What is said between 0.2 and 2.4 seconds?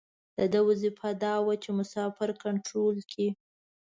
د ده وظیفه دا وه چې مسافر